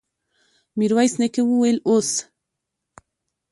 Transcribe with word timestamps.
ميرويس 0.77 1.13
نيکه 1.19 1.41
وويل: 1.47 1.77
اوس! 1.87 2.09